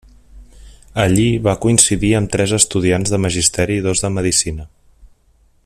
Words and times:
Allí 1.03 1.25
va 1.47 1.53
coincidir 1.65 2.11
amb 2.21 2.33
tres 2.37 2.55
estudiants 2.59 3.13
de 3.15 3.21
Magisteri 3.27 3.79
i 3.83 3.85
dos 3.89 4.03
de 4.07 4.13
Medicina. 4.19 4.67